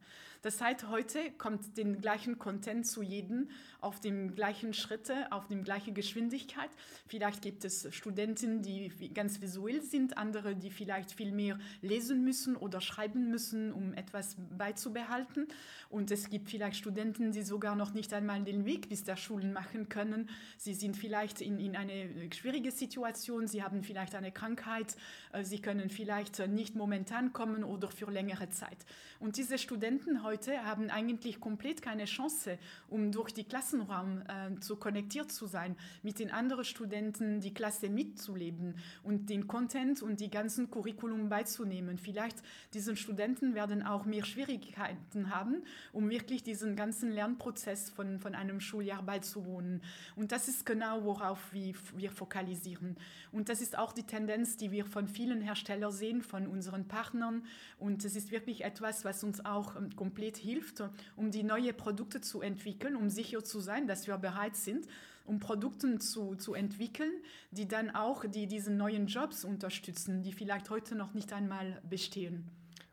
[0.43, 3.49] Das heißt, heute kommt den gleichen Content zu jedem
[3.81, 6.71] auf dem gleichen Schritte, auf dem gleichen Geschwindigkeit.
[7.07, 12.57] Vielleicht gibt es Studenten, die ganz visuell sind, andere, die vielleicht viel mehr lesen müssen
[12.57, 15.47] oder schreiben müssen, um etwas beizubehalten.
[15.91, 19.53] Und es gibt vielleicht Studenten, die sogar noch nicht einmal den Weg bis der Schulen
[19.53, 20.29] machen können.
[20.57, 24.97] Sie sind vielleicht in, in eine schwierige Situation, sie haben vielleicht eine Krankheit,
[25.33, 28.79] äh, sie können vielleicht nicht momentan kommen oder für längere Zeit.
[29.21, 34.77] Und diese Studenten heute haben eigentlich komplett keine Chance, um durch die Klassenraum äh, zu
[34.77, 40.31] konnektiert zu sein, mit den anderen Studenten die Klasse mitzuleben und den Content und die
[40.31, 41.97] ganzen Curriculum beizunehmen.
[41.97, 42.43] Vielleicht
[42.75, 45.63] diese Studenten werden auch mehr Schwierigkeiten haben,
[45.95, 49.81] um wirklich diesen ganzen Lernprozess von, von einem Schuljahr beizuwohnen.
[50.15, 52.99] Und das ist genau, worauf wir, wir fokalisieren.
[53.33, 57.45] Und das ist auch die Tendenz, die wir von vielen Herstellern sehen, von unseren Partnern.
[57.79, 60.83] Und es ist wirklich etwas, was uns auch ähm, komplett hilft,
[61.17, 64.87] um die neuen Produkte zu entwickeln, um sicher zu sein, dass wir bereit sind,
[65.25, 67.13] um Produkte zu, zu entwickeln,
[67.53, 72.51] die dann auch die, diese neuen Jobs unterstützen, die vielleicht heute noch nicht einmal bestehen.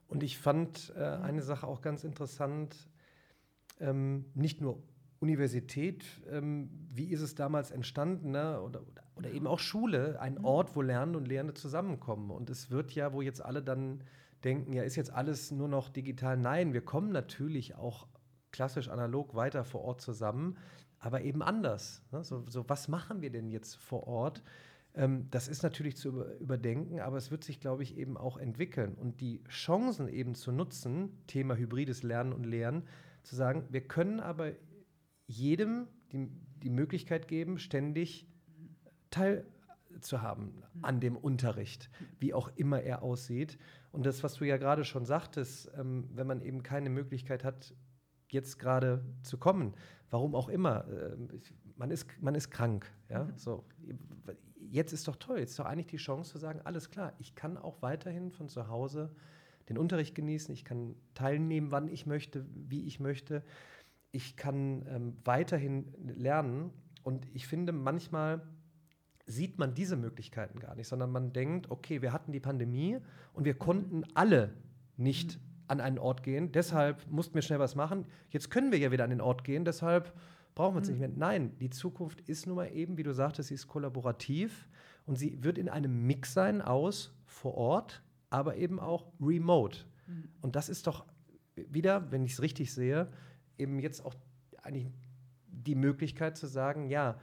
[0.07, 2.75] Und ich fand äh, eine Sache auch ganz interessant,
[3.79, 4.83] ähm, nicht nur
[5.19, 8.61] Universität, ähm, wie ist es damals entstanden, ne?
[8.61, 8.81] oder,
[9.15, 10.45] oder, eben auch Schule, ein mhm.
[10.45, 12.29] Ort, wo Lernen und Lehrende zusammenkommen.
[12.29, 14.03] Und es wird ja, wo jetzt alle dann
[14.45, 16.38] denken, ja, ist jetzt alles nur noch digital.
[16.38, 18.08] Nein, wir kommen natürlich auch
[18.51, 20.58] klassisch analog weiter vor Ort zusammen,
[20.99, 22.03] aber eben anders.
[22.12, 22.23] Ne?
[22.23, 24.43] So, so, was machen wir denn jetzt vor Ort?
[24.93, 28.93] Ähm, das ist natürlich zu überdenken, aber es wird sich, glaube ich, eben auch entwickeln.
[28.95, 32.84] Und die Chancen eben zu nutzen, Thema hybrides Lernen und Lehren,
[33.23, 34.53] zu sagen, wir können aber
[35.27, 36.29] jedem die,
[36.63, 38.27] die Möglichkeit geben, ständig
[39.95, 43.58] teilzuhaben an dem Unterricht, wie auch immer er aussieht.
[43.91, 47.73] Und das, was du ja gerade schon sagtest, ähm, wenn man eben keine Möglichkeit hat,
[48.29, 49.73] jetzt gerade zu kommen,
[50.10, 51.15] warum auch immer, äh,
[51.77, 52.91] man, ist, man ist krank.
[53.10, 53.25] Ja?
[53.25, 53.38] Mhm.
[53.38, 53.65] So,
[54.60, 57.36] jetzt ist doch toll, jetzt ist doch eigentlich die Chance zu sagen, alles klar, ich
[57.36, 59.15] kann auch weiterhin von zu Hause
[59.69, 63.43] den Unterricht genießen, ich kann teilnehmen, wann ich möchte, wie ich möchte,
[64.12, 66.71] ich kann ähm, weiterhin lernen.
[67.03, 68.41] Und ich finde, manchmal
[69.25, 72.99] sieht man diese Möglichkeiten gar nicht, sondern man denkt, okay, wir hatten die Pandemie
[73.33, 74.53] und wir konnten alle
[74.97, 75.41] nicht mhm.
[75.67, 78.05] an einen Ort gehen, deshalb mussten wir schnell was machen.
[78.29, 80.13] Jetzt können wir ja wieder an den Ort gehen, deshalb
[80.53, 80.93] brauchen wir es mhm.
[80.93, 81.11] nicht mehr.
[81.15, 84.67] Nein, die Zukunft ist nun mal eben, wie du sagtest, sie ist kollaborativ
[85.05, 89.79] und sie wird in einem Mix sein aus vor Ort, aber eben auch remote.
[90.07, 90.29] Mhm.
[90.41, 91.05] Und das ist doch
[91.55, 93.07] wieder, wenn ich es richtig sehe,
[93.57, 94.13] eben jetzt auch
[94.61, 94.88] eigentlich
[95.47, 97.17] die Möglichkeit zu sagen, ja,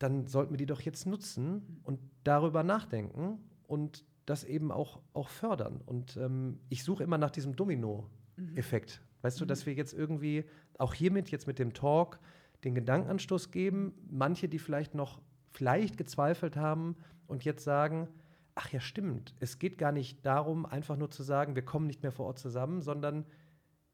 [0.00, 5.28] dann sollten wir die doch jetzt nutzen und darüber nachdenken und das eben auch, auch
[5.28, 5.80] fördern.
[5.84, 9.00] Und ähm, ich suche immer nach diesem Domino-Effekt.
[9.00, 9.22] Mhm.
[9.22, 9.66] Weißt du, dass mhm.
[9.66, 10.44] wir jetzt irgendwie
[10.78, 12.18] auch hiermit, jetzt mit dem Talk,
[12.64, 18.08] den Gedankenanstoß geben, manche, die vielleicht noch vielleicht gezweifelt haben und jetzt sagen,
[18.54, 22.02] ach ja, stimmt, es geht gar nicht darum, einfach nur zu sagen, wir kommen nicht
[22.02, 23.26] mehr vor Ort zusammen, sondern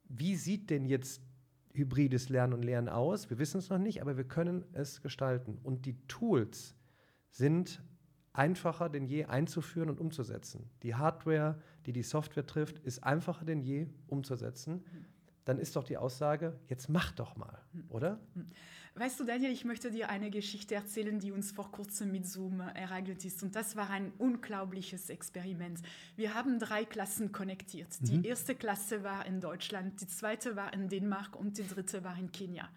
[0.09, 1.23] wie sieht denn jetzt
[1.77, 3.31] hybrides Lernen und Lernen aus?
[3.31, 5.59] Wir wissen es noch nicht, aber wir können es gestalten.
[5.63, 6.75] Und die Tools
[7.31, 7.83] sind
[8.33, 10.71] einfacher denn je einzuführen und umzusetzen.
[10.83, 14.85] Die Hardware, die die Software trifft, ist einfacher denn je umzusetzen.
[15.47, 17.57] Dann ist doch die Aussage, jetzt mach doch mal,
[17.89, 18.19] oder?
[18.97, 22.61] Weißt du, Daniel, ich möchte dir eine Geschichte erzählen, die uns vor kurzem mit Zoom
[22.61, 23.45] ereignet ist.
[23.45, 25.81] Und das war ein unglaubliches Experiment.
[26.17, 27.89] Wir haben drei Klassen konnektiert.
[28.01, 28.25] Die mhm.
[28.25, 32.33] erste Klasse war in Deutschland, die zweite war in Dänemark und die dritte war in
[32.33, 32.69] Kenia.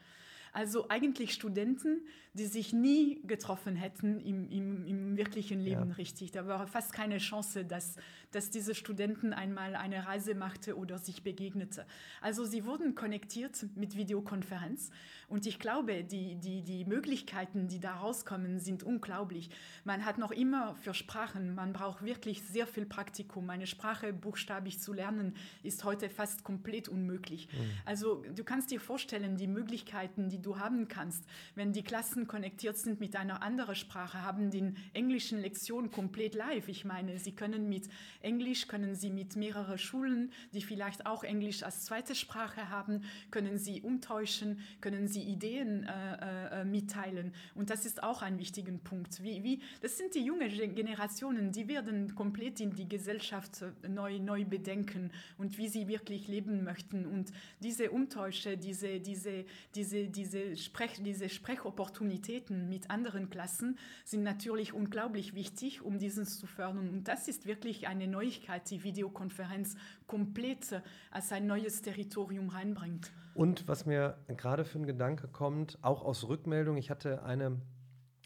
[0.53, 2.01] Also eigentlich Studenten,
[2.33, 5.95] die sich nie getroffen hätten im, im, im wirklichen Leben, ja.
[5.95, 6.31] richtig.
[6.31, 7.95] Da war fast keine Chance, dass,
[8.31, 11.85] dass diese Studenten einmal eine Reise machte oder sich begegnete.
[12.21, 14.91] Also sie wurden konnektiert mit Videokonferenz
[15.27, 19.49] und ich glaube, die, die, die Möglichkeiten, die da rauskommen, sind unglaublich.
[19.83, 23.49] Man hat noch immer für Sprachen, man braucht wirklich sehr viel Praktikum.
[23.49, 27.47] Eine Sprache buchstabig zu lernen, ist heute fast komplett unmöglich.
[27.51, 27.71] Mhm.
[27.85, 32.77] Also du kannst dir vorstellen, die Möglichkeiten, die du haben kannst, wenn die Klassen konnektiert
[32.77, 36.69] sind mit einer anderen Sprache, haben die englischen Lektionen komplett live.
[36.69, 37.89] Ich meine, sie können mit
[38.21, 43.57] Englisch, können sie mit mehreren Schulen, die vielleicht auch Englisch als zweite Sprache haben, können
[43.57, 47.33] sie umtäuschen, können sie Ideen äh, äh, mitteilen.
[47.55, 49.21] Und das ist auch ein wichtiger Punkt.
[49.23, 54.19] Wie, wie, das sind die jungen Generationen, die werden komplett in die Gesellschaft äh, neu,
[54.19, 57.07] neu bedenken und wie sie wirklich leben möchten.
[57.07, 64.73] Und diese Umtäusche, diese, diese, diese, diese, Sprech, diese Sprechopportunitäten mit anderen Klassen sind natürlich
[64.73, 66.89] unglaublich wichtig, um dieses zu fördern.
[66.89, 69.75] Und das ist wirklich eine Neuigkeit, die Videokonferenz
[70.07, 73.11] komplett als ein neues Territorium reinbringt.
[73.33, 77.61] Und was mir gerade für einen Gedanke kommt, auch aus Rückmeldung, ich hatte eine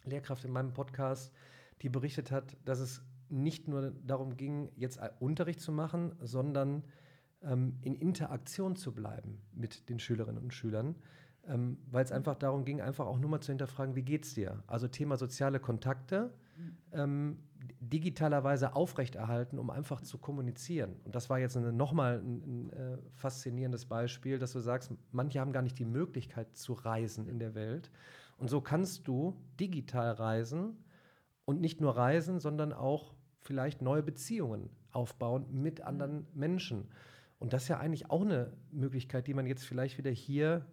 [0.05, 1.33] Lehrkraft in meinem Podcast,
[1.81, 6.83] die berichtet hat, dass es nicht nur darum ging, jetzt Unterricht zu machen, sondern
[7.41, 10.95] ähm, in Interaktion zu bleiben mit den Schülerinnen und Schülern,
[11.47, 14.33] ähm, weil es einfach darum ging, einfach auch nur mal zu hinterfragen, wie geht es
[14.33, 14.63] dir?
[14.67, 16.33] Also Thema soziale Kontakte,
[16.91, 17.39] ähm,
[17.79, 20.95] digitalerweise aufrechterhalten, um einfach zu kommunizieren.
[21.03, 25.51] Und das war jetzt nochmal ein, ein äh, faszinierendes Beispiel, dass du sagst, manche haben
[25.51, 27.91] gar nicht die Möglichkeit zu reisen in der Welt.
[28.37, 30.77] Und so kannst du digital reisen
[31.45, 36.89] und nicht nur reisen, sondern auch vielleicht neue Beziehungen aufbauen mit anderen Menschen.
[37.39, 40.65] Und das ist ja eigentlich auch eine Möglichkeit, die man jetzt vielleicht wieder hier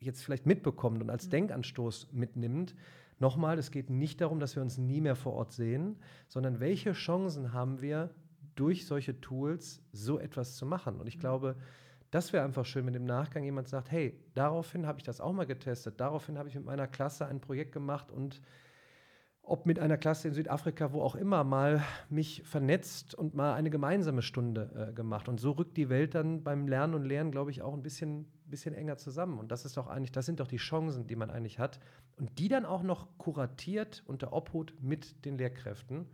[0.00, 1.30] jetzt vielleicht mitbekommt und als mhm.
[1.30, 2.74] Denkanstoß mitnimmt.
[3.18, 5.96] Nochmal, es geht nicht darum, dass wir uns nie mehr vor Ort sehen,
[6.28, 8.10] sondern welche Chancen haben wir,
[8.54, 11.00] durch solche Tools so etwas zu machen.
[11.00, 11.20] Und ich mhm.
[11.20, 11.56] glaube,
[12.10, 15.32] das wäre einfach schön, wenn im Nachgang jemand sagt, hey, daraufhin habe ich das auch
[15.32, 18.40] mal getestet, daraufhin habe ich mit meiner Klasse ein Projekt gemacht und
[19.42, 23.70] ob mit einer Klasse in Südafrika, wo auch immer, mal mich vernetzt und mal eine
[23.70, 25.28] gemeinsame Stunde äh, gemacht.
[25.28, 28.26] Und so rückt die Welt dann beim Lernen und Lernen, glaube ich, auch ein bisschen,
[28.50, 29.38] bisschen enger zusammen.
[29.38, 31.80] Und das ist doch eigentlich, das sind doch die Chancen, die man eigentlich hat.
[32.16, 36.06] Und die dann auch noch kuratiert unter Obhut mit den Lehrkräften.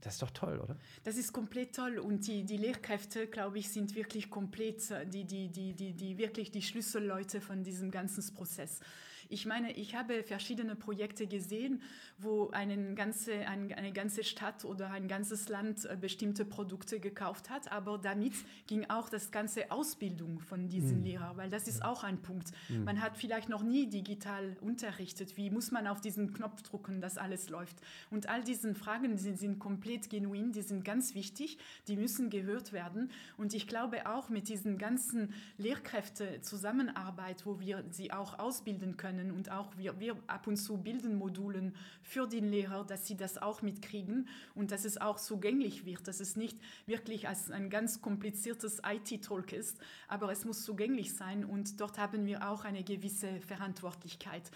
[0.00, 0.76] Das ist doch toll, oder?
[1.02, 1.98] Das ist komplett toll.
[1.98, 6.18] Und die, die Lehrkräfte, glaube ich, sind wirklich komplett äh, die, die, die, die, die
[6.18, 8.80] wirklich die Schlüsselleute von diesem ganzen Prozess.
[9.28, 11.82] Ich meine, ich habe verschiedene Projekte gesehen,
[12.18, 17.70] wo eine ganze, eine ganze Stadt oder ein ganzes Land äh, bestimmte Produkte gekauft hat,
[17.72, 18.34] aber damit
[18.66, 21.04] ging auch das ganze Ausbildung von diesen mhm.
[21.04, 22.52] Lehrern, weil das ist auch ein Punkt.
[22.68, 22.84] Mhm.
[22.84, 25.36] Man hat vielleicht noch nie digital unterrichtet.
[25.36, 27.76] Wie muss man auf diesen Knopf drücken, dass alles läuft?
[28.10, 31.58] Und all diese Fragen sind, sind komplett genuin, die sind ganz wichtig,
[31.88, 33.10] die müssen gehört werden.
[33.36, 39.30] Und ich glaube auch mit diesen ganzen Lehrkräfte-Zusammenarbeit, wo wir sie auch ausbilden können, können
[39.30, 43.38] und auch wir, wir ab und zu bilden Modulen für den Lehrer, dass sie das
[43.38, 48.00] auch mitkriegen und dass es auch zugänglich wird, dass es nicht wirklich als ein ganz
[48.00, 53.40] kompliziertes IT-Talk ist, aber es muss zugänglich sein und dort haben wir auch eine gewisse
[53.40, 54.50] Verantwortlichkeit.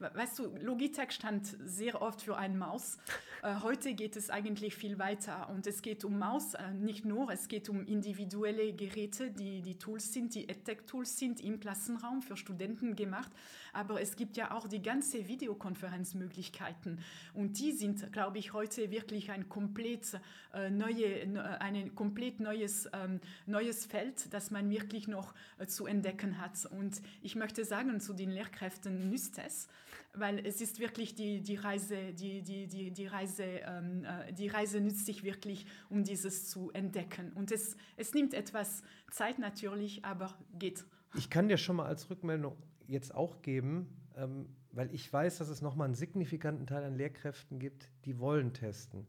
[0.00, 2.98] Weißt du, Logitech stand sehr oft für ein Maus.
[3.42, 7.30] Äh, heute geht es eigentlich viel weiter und es geht um Maus, äh, nicht nur,
[7.30, 12.36] es geht um individuelle Geräte, die die Tools sind, die EdTech-Tools sind im Klassenraum für
[12.36, 13.30] Studenten gemacht,
[13.74, 17.00] aber es gibt ja auch die ganze Videokonferenzmöglichkeiten
[17.34, 20.20] und die sind, glaube ich, heute wirklich ein komplett,
[20.52, 26.38] äh, neue, ein komplett neues, ähm, neues Feld, das man wirklich noch äh, zu entdecken
[26.40, 26.66] hat.
[26.66, 29.68] Und ich möchte sagen zu den Lehrkräften, nützt es,
[30.14, 34.48] weil es ist wirklich die, die Reise, die, die, die, die, Reise, ähm, äh, die
[34.48, 37.32] Reise nützt sich wirklich, um dieses zu entdecken.
[37.34, 40.84] Und es, es nimmt etwas Zeit natürlich, aber geht.
[41.16, 42.56] Ich kann dir schon mal als Rückmeldung
[42.86, 47.58] jetzt auch geben, ähm, weil ich weiß, dass es nochmal einen signifikanten Teil an Lehrkräften
[47.58, 49.06] gibt, die wollen testen.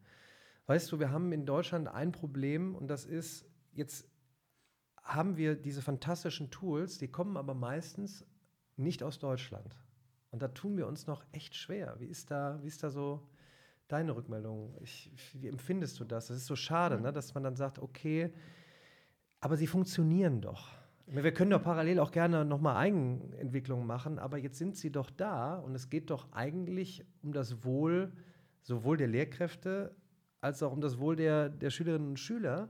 [0.67, 4.09] Weißt du, wir haben in Deutschland ein Problem und das ist, jetzt
[5.03, 8.25] haben wir diese fantastischen Tools, die kommen aber meistens
[8.75, 9.75] nicht aus Deutschland.
[10.31, 11.95] Und da tun wir uns noch echt schwer.
[11.99, 13.29] Wie ist da, wie ist da so
[13.87, 14.75] deine Rückmeldung?
[14.81, 16.27] Ich, wie empfindest du das?
[16.27, 18.33] Das ist so schade, ne, dass man dann sagt, okay,
[19.39, 20.71] aber sie funktionieren doch.
[21.07, 25.55] Wir können doch parallel auch gerne nochmal Eigenentwicklungen machen, aber jetzt sind sie doch da
[25.55, 28.11] und es geht doch eigentlich um das Wohl
[28.63, 29.95] sowohl der Lehrkräfte
[30.41, 32.69] als auch um das Wohl der, der Schülerinnen und Schüler.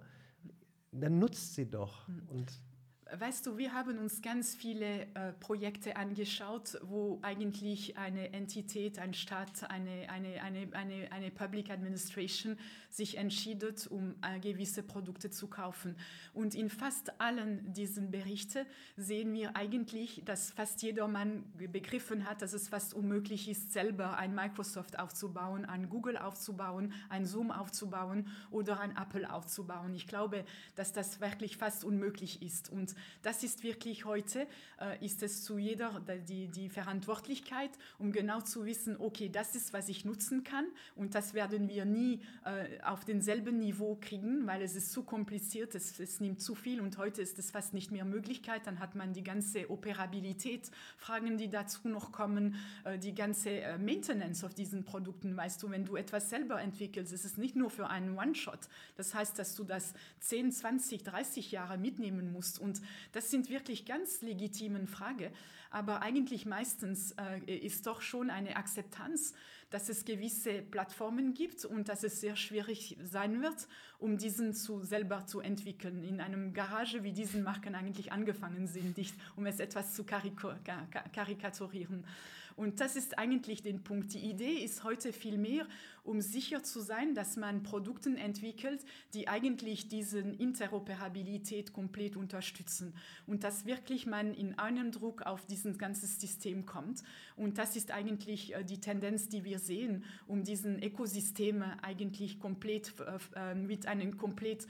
[0.92, 2.08] Dann nutzt sie doch.
[2.08, 2.24] Hm.
[2.28, 2.62] Und
[3.18, 9.14] Weißt du, wir haben uns ganz viele äh, Projekte angeschaut, wo eigentlich eine Entität, ein
[9.14, 12.58] Staat, eine, eine, eine, eine, eine Public Administration
[12.90, 15.96] sich entschieden, um äh, gewisse Produkte zu kaufen.
[16.34, 18.66] Und in fast allen diesen Berichten
[18.98, 24.36] sehen wir eigentlich, dass fast jedermann begriffen hat, dass es fast unmöglich ist, selber ein
[24.36, 29.94] Microsoft aufzubauen, ein Google aufzubauen, ein Zoom aufzubauen oder ein Apple aufzubauen.
[29.94, 30.44] Ich glaube,
[30.76, 32.70] dass das wirklich fast unmöglich ist.
[32.70, 34.48] Und das ist wirklich heute,
[34.80, 39.74] äh, ist es zu jeder die, die Verantwortlichkeit, um genau zu wissen, okay, das ist,
[39.74, 40.66] was ich nutzen kann
[40.96, 45.76] und das werden wir nie äh, auf denselben Niveau kriegen, weil es ist zu kompliziert,
[45.76, 48.68] es, es nimmt zu viel und heute ist es fast nicht mehr Möglichkeit.
[48.68, 53.78] Dann hat man die ganze Operabilität, Fragen, die dazu noch kommen, äh, die ganze äh,
[53.78, 55.36] Maintenance auf diesen Produkten.
[55.36, 58.60] Weißt du, wenn du etwas selber entwickelst, ist es nicht nur für einen One-Shot.
[58.96, 63.86] Das heißt, dass du das 10, 20, 30 Jahre mitnehmen musst und das sind wirklich
[63.86, 65.32] ganz legitimen Fragen,
[65.70, 69.34] aber eigentlich meistens äh, ist doch schon eine Akzeptanz,
[69.70, 73.68] dass es gewisse Plattformen gibt und dass es sehr schwierig sein wird,
[74.00, 76.04] um diesen zu selber zu entwickeln.
[76.04, 82.06] In einem Garage, wie diesen Marken eigentlich angefangen sind, nicht, um es etwas zu karikaturieren.
[82.56, 84.14] Und das ist eigentlich der Punkt.
[84.14, 85.68] Die Idee ist heute viel mehr,
[86.06, 92.94] um sicher zu sein, dass man Produkte entwickelt, die eigentlich diese Interoperabilität komplett unterstützen
[93.26, 97.04] und dass wirklich man in einem Druck auf dieses ganze System kommt.
[97.36, 102.94] Und das ist eigentlich äh, die Tendenz, die wir sehen, um diesen Ökosysteme eigentlich komplett
[103.00, 104.68] äh, äh, mit einem komplett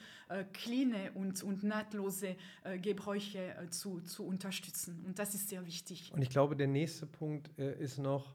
[0.54, 2.36] clean und, und nahtlose
[2.82, 5.04] Gebräuche zu, zu unterstützen.
[5.06, 6.12] Und das ist sehr wichtig.
[6.14, 8.34] Und ich glaube, der nächste Punkt ist noch,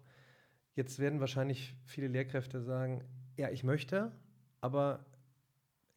[0.75, 3.03] Jetzt werden wahrscheinlich viele Lehrkräfte sagen,
[3.37, 4.13] ja, ich möchte,
[4.61, 5.05] aber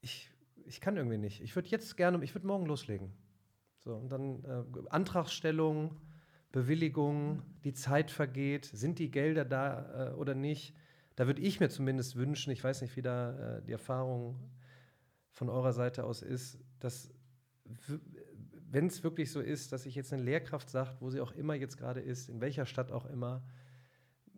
[0.02, 0.30] ich,
[0.66, 1.42] ich kann irgendwie nicht.
[1.42, 3.14] Ich würde jetzt gerne, ich würde morgen loslegen.
[3.84, 5.98] So, und dann äh, Antragstellung,
[6.52, 10.76] Bewilligung, die Zeit vergeht, sind die Gelder da äh, oder nicht?
[11.16, 14.40] Da würde ich mir zumindest wünschen, ich weiß nicht, wie da äh, die Erfahrung
[15.32, 17.12] von eurer Seite aus ist, dass
[18.70, 21.54] wenn es wirklich so ist, dass sich jetzt eine Lehrkraft sagt, wo sie auch immer
[21.54, 23.44] jetzt gerade ist, in welcher Stadt auch immer,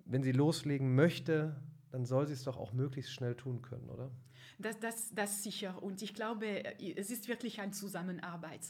[0.06, 1.56] wenn sie loslegen möchte,
[1.92, 4.12] dann soll sie es doch auch möglichst schnell tun können, oder?
[4.58, 5.82] Das, das, das sicher.
[5.82, 8.62] Und ich glaube, es ist wirklich eine Zusammenarbeit.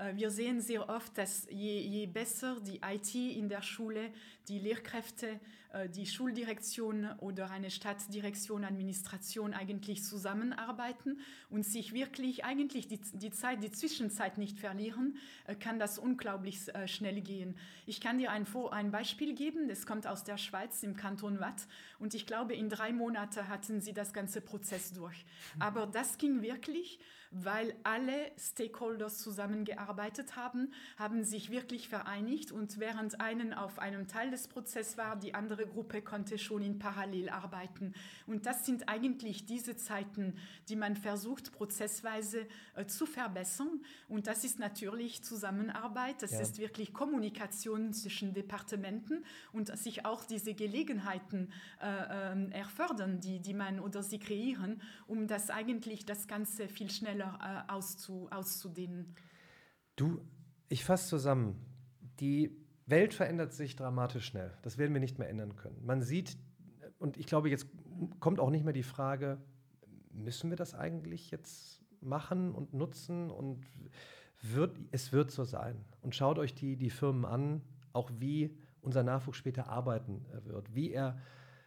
[0.00, 4.10] Äh, wir sehen sehr oft, dass je, je besser die IT in der Schule,
[4.48, 5.38] die Lehrkräfte,
[5.72, 13.30] äh, die Schuldirektion oder eine Stadtdirektion, Administration eigentlich zusammenarbeiten und sich wirklich eigentlich die, die
[13.30, 17.56] Zeit, die Zwischenzeit nicht verlieren, äh, kann das unglaublich schnell gehen.
[17.86, 21.66] Ich kann dir ein, ein Beispiel geben, das kommt aus der Schweiz im Kanton Watt
[21.98, 25.24] und ich glaube, in drei Monaten hatten sie das ganze Prozess durch.
[25.58, 26.98] Aber das ging wirklich
[27.30, 34.30] weil alle Stakeholders zusammengearbeitet haben, haben sich wirklich vereinigt und während einen auf einem Teil
[34.30, 37.94] des Prozesses war, die andere Gruppe konnte schon in Parallel arbeiten.
[38.26, 40.34] Und das sind eigentlich diese Zeiten,
[40.68, 43.80] die man versucht, prozessweise äh, zu verbessern.
[44.08, 46.40] Und das ist natürlich Zusammenarbeit, das ja.
[46.40, 53.54] ist wirklich Kommunikation zwischen Departementen und sich auch diese Gelegenheiten äh, äh, erfordern, die, die
[53.54, 59.14] man oder sie kreieren, um das eigentlich das Ganze viel schneller schneller äh, auszu, auszudehnen.
[59.96, 60.20] Du,
[60.68, 61.64] ich fasse zusammen.
[62.20, 62.56] Die
[62.86, 64.52] Welt verändert sich dramatisch schnell.
[64.62, 65.84] Das werden wir nicht mehr ändern können.
[65.84, 66.36] Man sieht,
[66.98, 67.66] und ich glaube, jetzt
[68.18, 69.38] kommt auch nicht mehr die Frage,
[70.12, 73.30] müssen wir das eigentlich jetzt machen und nutzen?
[73.30, 73.64] Und
[74.42, 75.84] wird, es wird so sein.
[76.00, 80.90] Und schaut euch die, die Firmen an, auch wie unser Nachwuchs später arbeiten wird, wie
[80.90, 81.18] er,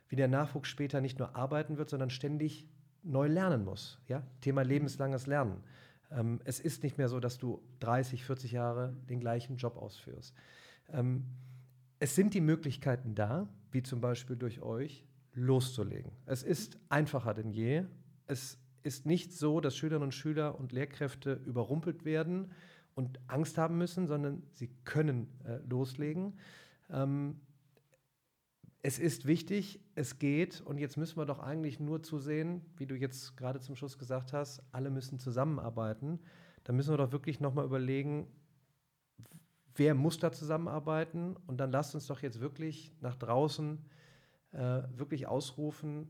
[0.09, 2.67] wie der Nachwuchs später nicht nur arbeiten wird, sondern ständig
[3.03, 3.99] neu lernen muss.
[4.07, 4.23] Ja?
[4.41, 5.63] Thema lebenslanges Lernen.
[6.11, 10.33] Ähm, es ist nicht mehr so, dass du 30, 40 Jahre den gleichen Job ausführst.
[10.91, 11.25] Ähm,
[11.99, 16.11] es sind die Möglichkeiten da, wie zum Beispiel durch euch, loszulegen.
[16.25, 17.85] Es ist einfacher denn je.
[18.27, 22.51] Es ist nicht so, dass Schülerinnen und Schüler und Lehrkräfte überrumpelt werden
[22.95, 26.37] und Angst haben müssen, sondern sie können äh, loslegen.
[26.91, 27.39] Ähm,
[28.86, 32.96] es ist wichtig, es geht und jetzt müssen wir doch eigentlich nur zusehen, wie du
[32.96, 36.19] jetzt gerade zum Schluss gesagt hast, alle müssen zusammenarbeiten.
[36.65, 38.28] Da müssen wir doch wirklich nochmal überlegen,
[39.76, 43.86] wer muss da zusammenarbeiten und dann lasst uns doch jetzt wirklich nach draußen
[44.52, 46.10] äh, wirklich ausrufen,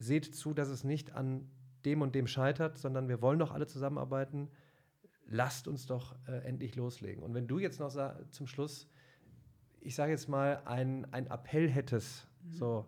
[0.00, 1.48] seht zu, dass es nicht an
[1.84, 4.48] dem und dem scheitert, sondern wir wollen doch alle zusammenarbeiten.
[5.26, 7.22] Lasst uns doch äh, endlich loslegen.
[7.22, 7.92] Und wenn du jetzt noch
[8.30, 8.88] zum Schluss
[9.80, 12.52] ich sage jetzt mal, ein, Appell hättest, mhm.
[12.52, 12.86] so,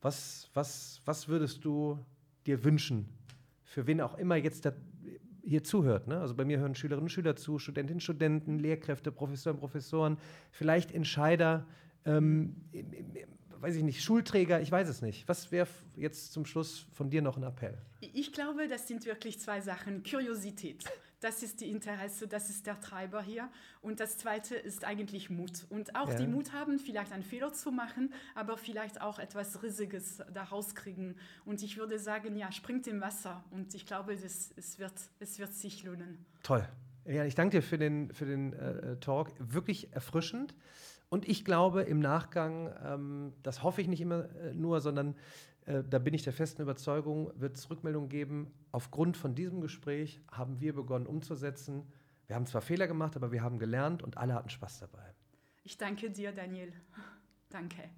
[0.00, 1.98] was, was, was würdest du
[2.46, 3.08] dir wünschen,
[3.64, 4.74] für wen auch immer jetzt der,
[5.44, 6.06] hier zuhört.
[6.08, 6.20] Ne?
[6.20, 10.18] Also bei mir hören Schülerinnen und Schüler zu, Studentinnen, Studenten, Lehrkräfte, Professoren, Professoren,
[10.50, 11.66] vielleicht Entscheider,
[12.04, 12.56] ähm,
[13.60, 15.28] weiß ich nicht, Schulträger, ich weiß es nicht.
[15.28, 17.78] Was wäre jetzt zum Schluss von dir noch ein Appell?
[18.00, 20.02] Ich glaube, das sind wirklich zwei Sachen.
[20.02, 20.84] Curiosität.
[21.22, 23.48] Das ist die Interesse, das ist der Treiber hier.
[23.80, 25.66] Und das Zweite ist eigentlich Mut.
[25.70, 26.16] Und auch ja.
[26.16, 31.14] die Mut haben, vielleicht einen Fehler zu machen, aber vielleicht auch etwas Riesiges daraus kriegen.
[31.44, 33.44] Und ich würde sagen, ja, springt im Wasser.
[33.52, 36.26] Und ich glaube, das, es, wird, es wird sich lohnen.
[36.42, 36.68] Toll.
[37.04, 39.30] Ja, ich danke dir für den, für den äh, Talk.
[39.38, 40.56] Wirklich erfrischend.
[41.08, 45.14] Und ich glaube im Nachgang, ähm, das hoffe ich nicht immer äh, nur, sondern
[45.66, 48.52] äh, da bin ich der festen Überzeugung, wird es Rückmeldungen geben.
[48.72, 51.86] Aufgrund von diesem Gespräch haben wir begonnen umzusetzen.
[52.26, 55.14] Wir haben zwar Fehler gemacht, aber wir haben gelernt und alle hatten Spaß dabei.
[55.64, 56.72] Ich danke dir, Daniel.
[57.50, 57.90] Danke.